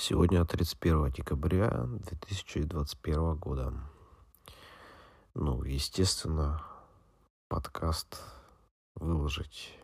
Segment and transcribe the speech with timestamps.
[0.00, 3.74] Сегодня 31 декабря 2021 года.
[5.34, 6.62] Ну, естественно,
[7.48, 8.22] подкаст
[8.94, 9.76] выложить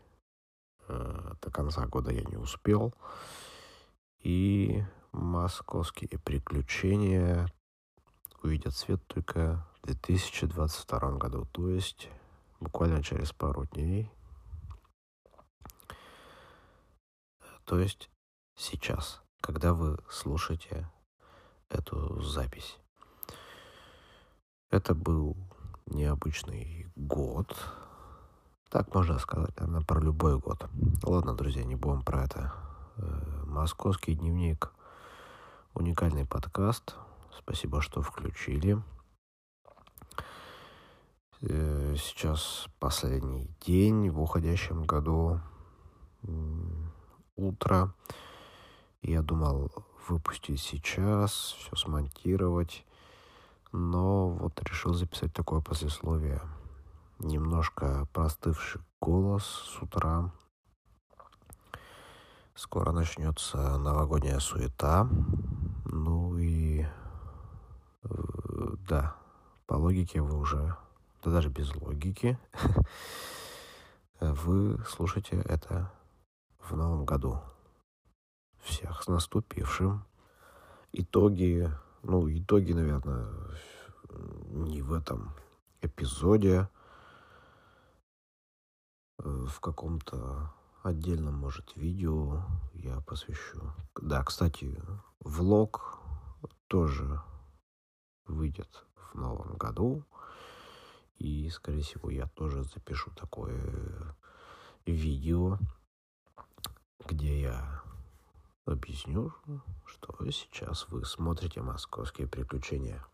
[0.86, 2.94] э, до конца года я не успел.
[4.20, 7.52] И московские приключения
[8.40, 12.08] увидят свет только в 2022 году, то есть
[12.60, 14.12] буквально через пару дней.
[17.64, 18.08] То есть
[18.54, 20.90] сейчас когда вы слушаете
[21.68, 22.78] эту запись.
[24.70, 25.36] Это был
[25.84, 27.54] необычный год.
[28.70, 30.66] Так можно сказать, наверное, про любой год.
[31.02, 32.54] Ладно, друзья, не будем про это.
[32.96, 34.72] Э, Московский дневник.
[35.74, 36.94] Уникальный подкаст.
[37.38, 38.82] Спасибо, что включили.
[41.42, 45.38] Э, сейчас последний день в уходящем году.
[47.36, 47.92] Утро.
[49.06, 49.70] Я думал
[50.08, 52.86] выпустить сейчас, все смонтировать,
[53.70, 56.40] но вот решил записать такое послесловие.
[57.18, 60.32] Немножко простывший голос с утра.
[62.54, 65.06] Скоро начнется новогодняя суета.
[65.84, 66.86] Ну и
[68.04, 68.08] э,
[68.88, 69.16] да,
[69.66, 70.78] по логике вы уже,
[71.22, 72.38] да даже без логики,
[74.20, 75.92] вы слушаете это
[76.58, 77.42] в новом году
[78.64, 80.04] всех с наступившим.
[80.92, 81.70] Итоги,
[82.02, 83.30] ну, итоги, наверное,
[84.10, 85.34] не в этом
[85.82, 86.68] эпизоде,
[89.18, 93.72] э, в каком-то отдельном, может, видео я посвящу.
[94.00, 94.80] Да, кстати,
[95.20, 96.00] влог
[96.68, 97.22] тоже
[98.26, 100.04] выйдет в новом году.
[101.16, 104.16] И, скорее всего, я тоже запишу такое
[104.84, 105.58] видео,
[107.06, 107.83] где я
[108.66, 109.32] объясню,
[109.86, 113.04] что сейчас вы смотрите «Московские приключения».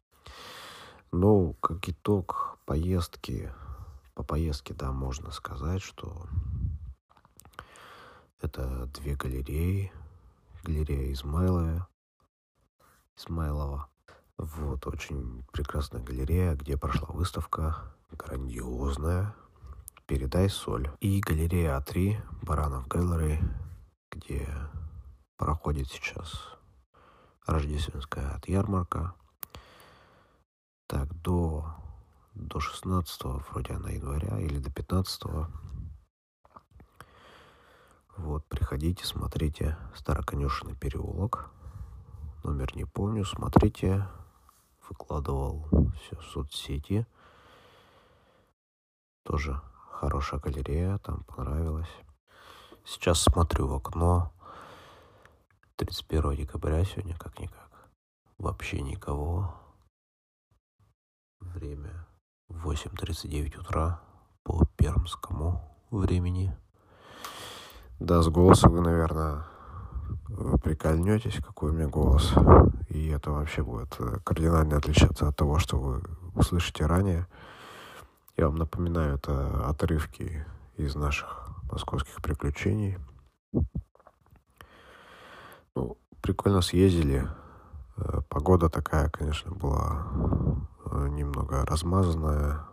[1.12, 3.52] Ну, как итог поездки,
[4.14, 6.26] по поездке, да, можно сказать, что
[8.40, 9.92] это две галереи.
[10.62, 11.88] Галерея Измайлова.
[13.16, 13.88] Измайлова.
[14.38, 19.34] Вот, очень прекрасная галерея, где прошла выставка, грандиозная,
[20.06, 20.90] «Передай соль».
[21.00, 23.40] И галерея А3, Баранов Галлери,
[24.10, 24.48] где
[25.40, 26.58] проходит сейчас
[27.46, 29.14] рождественская от ярмарка.
[30.86, 31.64] Так, до,
[32.34, 35.22] до 16 вроде она января или до 15
[38.18, 41.50] вот, приходите, смотрите Староконюшенный переулок.
[42.44, 44.06] Номер не помню, смотрите.
[44.90, 45.66] Выкладывал
[46.02, 47.06] все в соцсети.
[49.22, 49.58] Тоже
[49.90, 51.88] хорошая галерея, там понравилось.
[52.84, 54.34] Сейчас смотрю в окно,
[55.80, 57.88] 31 декабря сегодня как-никак.
[58.36, 59.54] Вообще никого.
[61.40, 62.06] Время
[62.50, 64.02] 8.39 утра
[64.42, 66.54] по пермскому времени.
[67.98, 69.46] Да, с голоса вы, наверное,
[70.62, 72.34] прикольнетесь, какой у меня голос.
[72.90, 76.02] И это вообще будет кардинально отличаться от того, что вы
[76.34, 77.26] услышите ранее.
[78.36, 80.44] Я вам напоминаю, это отрывки
[80.76, 82.98] из наших московских приключений.
[86.22, 87.28] Прикольно съездили.
[87.96, 90.06] Э, погода такая, конечно, была
[90.90, 92.66] э, немного размазанная.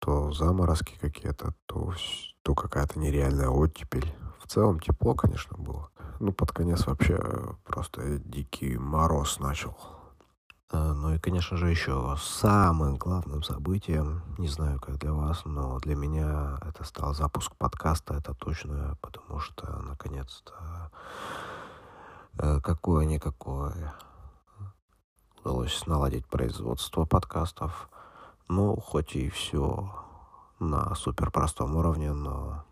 [0.00, 1.92] То заморозки какие-то, то,
[2.42, 4.14] то какая-то нереальная оттепель.
[4.40, 5.90] В целом тепло, конечно, было.
[6.20, 7.18] Ну, под конец вообще
[7.64, 9.76] просто дикий мороз начал.
[10.70, 15.80] Э, ну и, конечно же, еще самым главным событием, не знаю, как для вас, но
[15.80, 21.47] для меня это стал запуск подкаста, это точно, потому что, наконец-то, Э,
[22.36, 23.94] какое-никакое.
[25.40, 27.88] Удалось наладить производство подкастов.
[28.48, 29.90] Ну, хоть и все
[30.58, 32.64] на супер простом уровне, но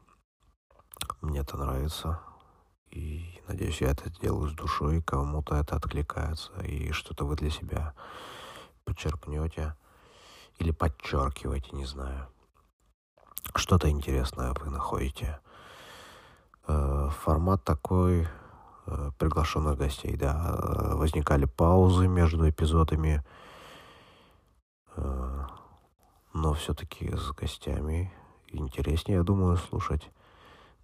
[1.20, 2.20] мне это нравится.
[2.90, 7.94] И надеюсь, я это делаю с душой, кому-то это откликается, и что-то вы для себя
[8.84, 9.74] подчеркнете
[10.58, 12.28] или подчеркиваете, не знаю.
[13.54, 15.40] Что-то интересное вы находите.
[16.66, 18.45] Э, формат такой Э,
[19.18, 20.56] приглашенных гостей, да.
[20.58, 23.24] Э, возникали паузы между эпизодами,
[24.96, 25.46] э,
[26.32, 28.12] но все-таки с гостями
[28.48, 30.10] интереснее, я думаю, слушать.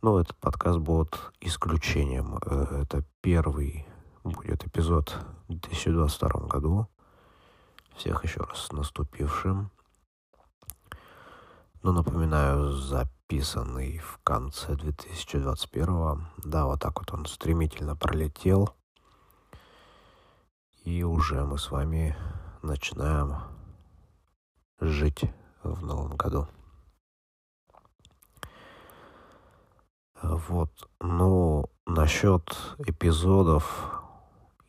[0.03, 2.37] Но этот подкаст будет исключением.
[2.39, 3.87] Это первый
[4.25, 5.17] будет эпизод
[5.49, 6.89] в 2022 году.
[7.97, 9.71] Всех еще раз наступившим.
[11.83, 16.27] Но напоминаю, за записанный в конце 2021.
[16.45, 18.75] Да, вот так вот он стремительно пролетел.
[20.85, 22.15] И уже мы с вами
[22.61, 23.37] начинаем
[24.81, 25.25] жить
[25.63, 26.47] в новом году.
[30.21, 30.71] Вот,
[31.01, 32.55] ну, насчет
[32.87, 34.03] эпизодов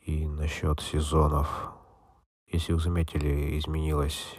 [0.06, 1.50] и насчет сезонов.
[2.48, 4.38] Если вы заметили, изменилось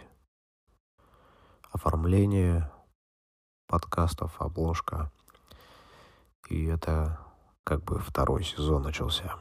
[1.71, 2.71] оформление
[3.67, 5.11] подкастов, обложка.
[6.49, 7.19] И это
[7.63, 9.35] как бы второй сезон начался.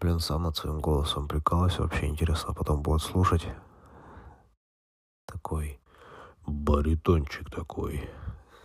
[0.00, 1.78] Блин, сам над своим голосом прикалываюсь.
[1.78, 3.46] Вообще интересно потом будет слушать.
[5.26, 5.80] Такой
[6.46, 8.08] баритончик такой.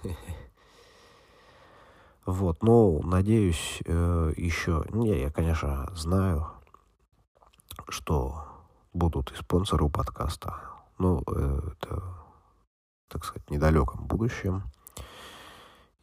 [2.26, 4.86] Вот, ну, надеюсь, э, еще...
[4.92, 6.48] Не, я, конечно, знаю,
[7.90, 8.46] что
[8.94, 10.58] будут и спонсоры у подкаста.
[10.98, 12.02] Ну, э, это,
[13.08, 14.64] так сказать, недалеком будущем.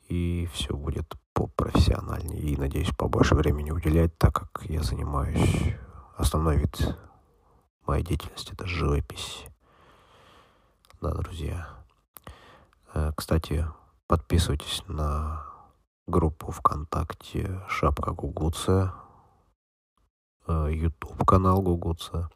[0.08, 2.40] И все будет попрофессиональнее.
[2.40, 5.76] И, надеюсь, побольше времени уделять, так как я занимаюсь...
[6.16, 6.98] Основной вид
[7.86, 9.46] моей деятельности— это живопись.
[11.00, 11.66] Да, друзья.
[12.92, 13.66] Э, кстати,
[14.06, 15.46] подписывайтесь на
[16.06, 18.94] группу ВКонтакте «Шапка Гугуца»,
[20.46, 22.28] YouTube канал Гугуца,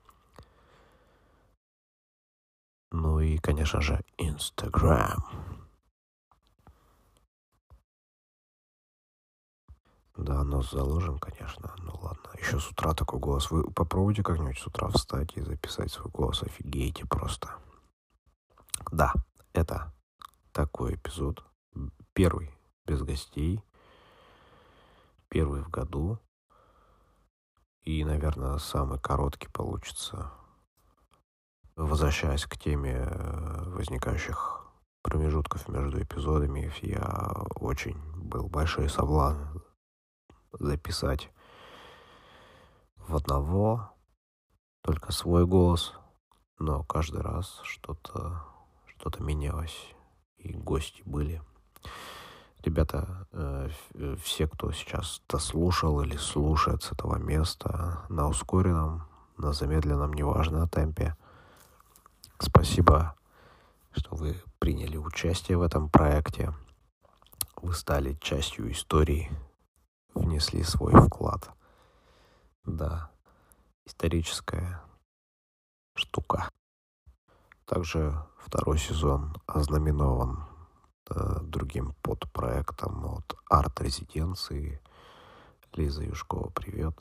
[2.94, 5.25] ну и, конечно же, Инстаграм.
[10.17, 11.75] Да, нос заложим, конечно.
[11.79, 12.31] Ну ладно.
[12.38, 13.50] Еще с утра такой голос.
[13.50, 16.44] Вы попробуйте как-нибудь с утра встать и записать свой голос.
[16.44, 17.56] Офигеете просто.
[18.93, 19.12] Да,
[19.52, 19.93] это
[20.52, 21.44] такой эпизод.
[22.12, 22.56] Первый
[22.87, 23.61] без гостей.
[25.29, 26.20] Первый в году.
[27.82, 30.31] И, наверное, самый короткий получится.
[31.76, 34.65] Возвращаясь к теме э, возникающих
[35.03, 39.59] промежутков между эпизодами, я очень был большой соблазн
[40.53, 41.31] записать
[42.97, 43.91] в одного
[44.82, 45.94] только свой голос,
[46.59, 48.44] но каждый раз что-то
[48.87, 49.94] что-то менялось,
[50.38, 51.43] и гости были–
[52.65, 53.69] Ребята, э,
[54.23, 59.03] все, кто сейчас дослушал или слушает с этого места на ускоренном,
[59.37, 61.15] на замедленном, неважно, темпе,
[62.44, 63.17] спасибо,
[63.93, 66.52] что вы приняли участие в этом проекте.
[67.56, 69.31] Вы стали частью истории,
[70.14, 71.50] внесли свой вклад.
[72.64, 73.11] Да,
[73.87, 74.82] историческая
[75.96, 76.49] штука.
[77.64, 80.44] Также второй сезон ознаменован
[81.11, 84.81] Э, другим подпроектом от арт-резиденции.
[85.75, 86.94] Лиза Юшкова, привет.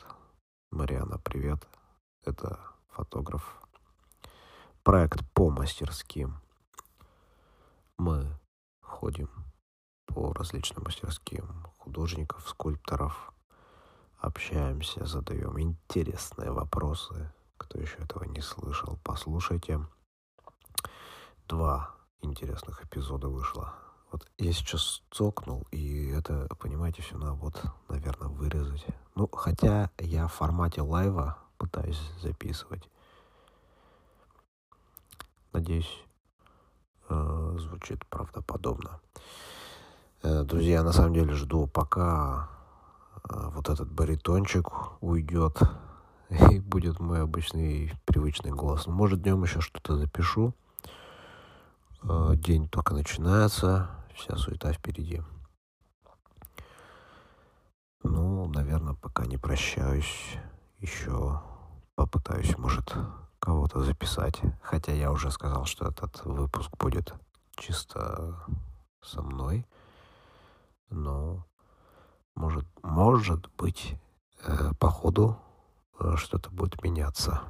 [0.72, 1.66] Мариана, привет.
[2.25, 3.62] Это фотограф.
[4.83, 6.41] Проект по мастерским.
[7.97, 8.38] Мы
[8.81, 9.30] ходим
[10.06, 13.33] по различным мастерским художников, скульпторов,
[14.18, 17.33] общаемся, задаем интересные вопросы.
[17.57, 19.80] Кто еще этого не слышал, послушайте.
[21.47, 23.74] Два интересных эпизода вышло
[24.13, 27.59] вот я сейчас цокнул, и это, понимаете, все надо вот,
[27.89, 28.86] наверное, вырезать.
[29.15, 32.88] Ну, хотя я в формате лайва пытаюсь записывать.
[35.53, 36.03] Надеюсь,
[37.09, 39.00] э, звучит правдоподобно.
[40.23, 42.50] Э, друзья, на самом деле жду, пока
[43.29, 44.67] э, вот этот баритончик
[45.00, 45.59] уйдет,
[46.29, 48.88] и будет мой обычный привычный голос.
[48.88, 50.55] Может, днем еще что-то запишу.
[52.33, 55.22] День только начинается вся суета впереди.
[58.01, 60.38] Ну, наверное, пока не прощаюсь.
[60.79, 61.41] Еще
[61.95, 62.93] попытаюсь, может,
[63.63, 64.41] кого-то записать.
[64.62, 67.13] Хотя я уже сказал, что этот выпуск будет
[67.55, 68.36] чисто
[69.01, 69.65] со мной.
[70.89, 71.46] Но,
[72.36, 73.96] может, может быть,
[74.46, 75.38] э, по ходу
[76.00, 77.41] э, что-то будет меняться.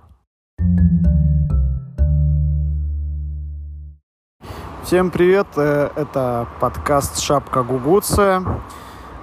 [4.84, 8.62] Всем привет, э, это подкаст «Шапка Гугуция».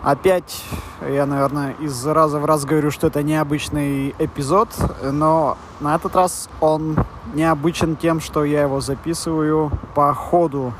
[0.03, 0.65] Опять
[1.07, 4.69] я, наверное, из раза в раз говорю, что это необычный эпизод,
[5.03, 6.97] но на этот раз он
[7.35, 10.73] необычен тем, что я его записываю по ходу.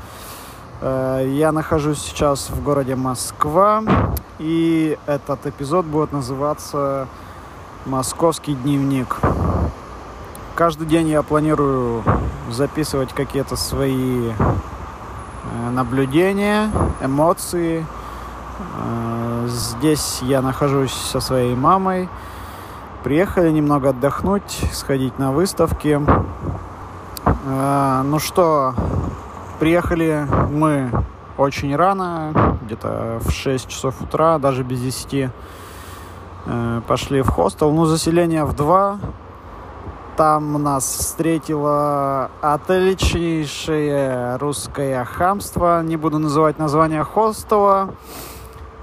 [0.81, 3.83] Э, я нахожусь сейчас в городе Москва,
[4.39, 7.07] и этот эпизод будет называться
[7.85, 9.17] «Московский дневник».
[10.55, 12.03] Каждый день я планирую
[12.49, 17.85] записывать какие-то свои э, наблюдения, эмоции.
[19.51, 22.07] Здесь я нахожусь со своей мамой.
[23.03, 25.99] Приехали немного отдохнуть, сходить на выставки.
[27.45, 28.73] Э, ну что,
[29.59, 30.89] приехали мы
[31.37, 35.31] очень рано, где-то в 6 часов утра, даже без 10.
[36.45, 37.73] Э, пошли в хостел.
[37.73, 38.99] Ну, заселение в два.
[40.15, 45.83] Там нас встретило отличнейшее русское хамство.
[45.83, 47.89] Не буду называть название хостела.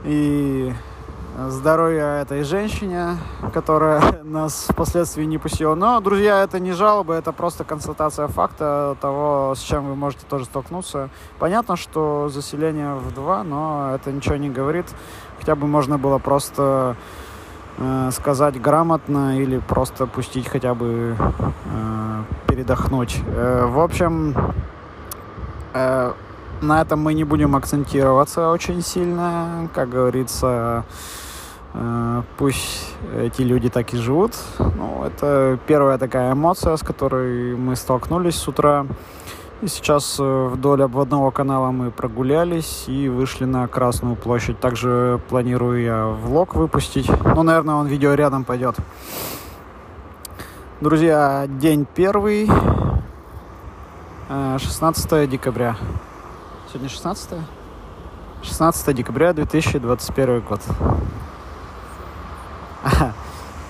[0.05, 0.73] И
[1.47, 3.17] здоровья этой женщине,
[3.52, 5.75] которая нас впоследствии не пустила.
[5.75, 10.47] Но, друзья, это не жалобы, это просто констатация факта того, с чем вы можете тоже
[10.47, 11.11] столкнуться.
[11.38, 14.87] Понятно, что заселение в два, но это ничего не говорит.
[15.38, 16.97] Хотя бы можно было просто
[17.78, 23.21] э, сказать грамотно или просто пустить хотя бы э, передохнуть.
[23.28, 24.35] Э, в общем,
[25.75, 26.12] э,
[26.60, 29.68] на этом мы не будем акцентироваться очень сильно.
[29.74, 30.84] Как говорится,
[31.74, 34.34] э, пусть эти люди так и живут.
[34.58, 38.86] Ну, это первая такая эмоция, с которой мы столкнулись с утра.
[39.60, 44.60] И сейчас э, вдоль обводного канала мы прогулялись и вышли на Красную площадь.
[44.60, 47.10] Также планирую я влог выпустить.
[47.24, 48.76] Ну, наверное, он видео рядом пойдет.
[50.80, 52.48] Друзья, день первый,
[54.28, 55.76] 16 э, декабря.
[56.70, 57.30] Сегодня 16?
[58.42, 60.60] 16 декабря 2021 год.
[62.84, 63.12] А,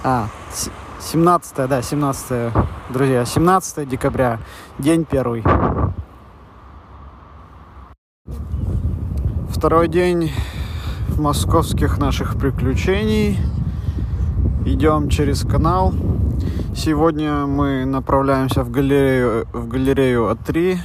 [0.03, 0.29] а
[1.01, 2.53] 17, да, 17,
[2.91, 4.41] друзья, 17 декабря,
[4.81, 5.45] день первый.
[9.49, 10.33] Второй день
[11.17, 13.39] московских наших приключений.
[14.67, 15.95] Идем через канал.
[16.75, 20.81] Сегодня мы направляемся в галерею, в галерею А3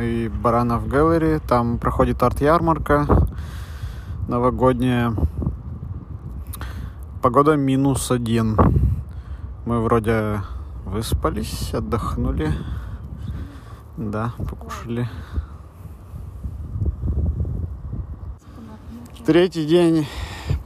[0.00, 1.38] и Баранов Галлери.
[1.38, 3.06] Там проходит арт-ярмарка
[4.28, 5.14] новогодняя.
[7.22, 8.56] Погода минус один.
[9.64, 10.40] Мы вроде
[10.84, 12.52] выспались, отдохнули.
[13.96, 15.08] Да, покушали.
[19.24, 20.06] Третий день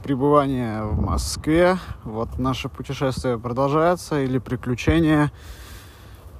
[0.03, 1.77] пребывания в Москве.
[2.03, 5.31] Вот наше путешествие продолжается или приключения.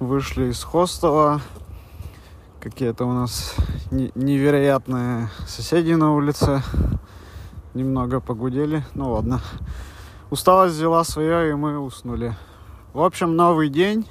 [0.00, 1.40] Вышли из хостела,
[2.62, 3.56] Какие-то у нас
[3.90, 6.62] невероятные соседи на улице.
[7.74, 8.84] Немного погудели.
[8.94, 9.40] Ну ладно.
[10.30, 12.36] Усталость взяла свое, и мы уснули.
[12.92, 14.06] В общем, новый день.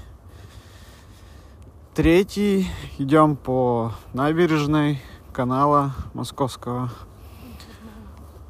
[1.94, 2.70] Третий.
[2.98, 6.92] Идем по набережной канала Московского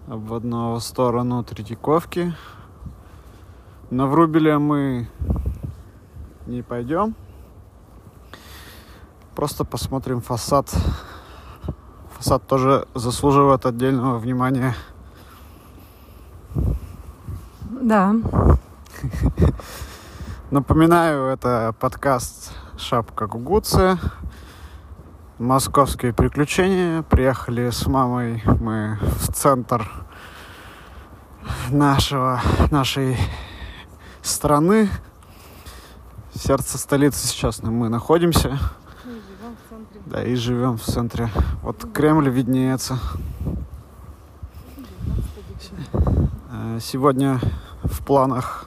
[0.08, 2.34] в сторону Третьяковки.
[3.91, 5.08] На Врубеля мы
[6.48, 7.13] не пойдем.
[9.35, 10.69] Просто посмотрим фасад.
[12.17, 14.75] Фасад тоже заслуживает отдельного внимания.
[17.81, 18.13] Да.
[20.51, 23.97] Напоминаю, это подкаст «Шапка Гугуцы».
[25.39, 27.01] Московские приключения.
[27.03, 29.89] Приехали с мамой мы в центр
[31.69, 33.17] нашего, нашей
[34.21, 34.89] страны.
[36.35, 38.59] сердце столицы сейчас мы находимся.
[40.05, 41.29] Да, и живем в центре.
[41.62, 43.00] Вот Кремль виднеется.
[46.51, 47.39] Э, сегодня
[47.84, 48.65] в планах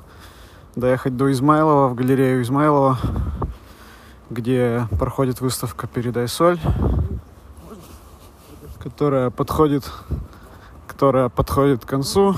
[0.77, 2.99] доехать до Измайлова, в галерею Измайлова,
[4.31, 6.59] где проходит выставка «Передай соль»,
[8.79, 9.91] которая подходит,
[10.87, 12.37] которая подходит к концу.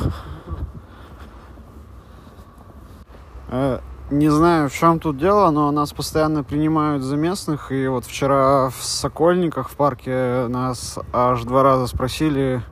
[4.10, 7.72] Не знаю, в чем тут дело, но нас постоянно принимают за местных.
[7.72, 12.62] И вот вчера в Сокольниках в парке нас аж два раза спросили...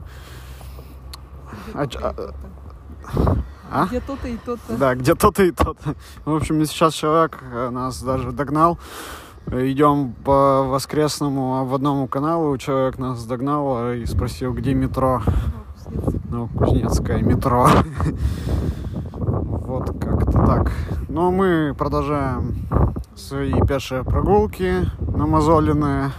[1.73, 2.15] Где а,
[3.69, 3.85] а?
[3.87, 4.77] Где то-то и то-то.
[4.77, 5.95] Да, где то-то и то-то.
[6.23, 8.79] В общем, сейчас человек э, нас даже догнал.
[9.47, 12.57] Идем по воскресному обводному каналу.
[12.57, 15.21] Человек нас догнал и спросил, где метро.
[16.29, 17.67] Ну, Кузнецкое метро.
[19.65, 20.71] Вот как-то так.
[21.09, 22.67] Но мы продолжаем
[23.15, 26.11] свои пешие прогулки намазоленные.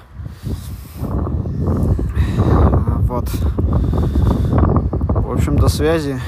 [3.06, 3.28] Вот.
[5.08, 6.20] В общем, до связи.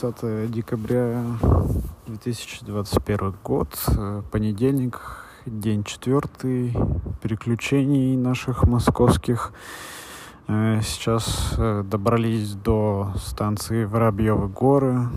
[0.00, 1.24] 20 декабря
[2.06, 5.00] 2021 год, э, понедельник,
[5.44, 6.76] день четвертый,
[7.20, 9.52] переключений наших московских.
[10.46, 15.08] Э, сейчас э, добрались до станции Воробьевы горы.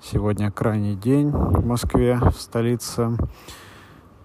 [0.00, 3.18] Сегодня крайний день в Москве, в столице.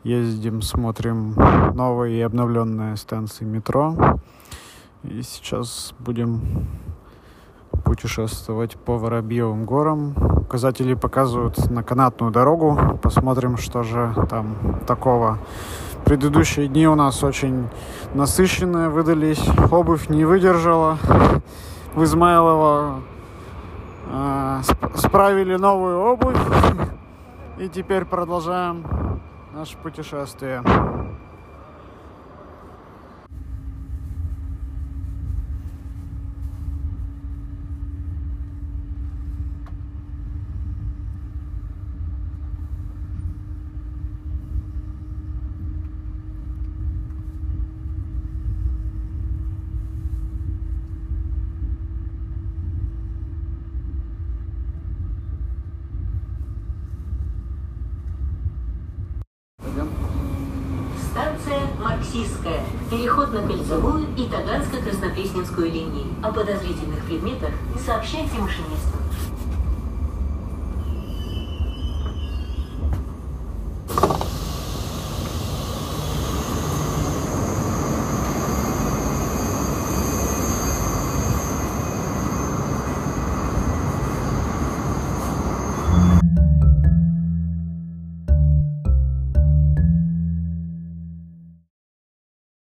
[0.06, 1.34] ездим, смотрим
[1.75, 4.22] новые и обновленные станции метро.
[5.04, 6.68] И сейчас будем
[7.89, 10.13] путешествовать по Воробьевым горам.
[10.41, 13.00] Указатели показывают на канатную дорогу.
[13.01, 14.55] Посмотрим, что же там
[14.86, 15.39] такого.
[16.05, 17.67] Предыдущие дни у нас очень
[18.13, 19.43] насыщенные выдались.
[19.72, 21.00] Обувь не выдержала.
[21.96, 23.01] В Измайлово
[24.12, 24.62] э,
[24.93, 26.38] справили новую обувь.
[27.58, 28.86] И теперь продолжаем
[29.55, 30.62] наше путешествие.
[62.89, 66.08] Переход на Кольцевую и Таганско-Краснопресненскую линии.
[66.24, 67.51] О подозрительных предметах
[67.86, 68.98] сообщайте машинисту.